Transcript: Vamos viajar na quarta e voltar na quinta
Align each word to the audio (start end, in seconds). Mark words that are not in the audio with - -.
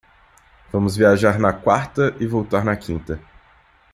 Vamos 0.73 0.95
viajar 0.97 1.37
na 1.37 1.53
quarta 1.53 2.15
e 2.19 2.25
voltar 2.25 2.65
na 2.65 2.75
quinta 2.75 3.19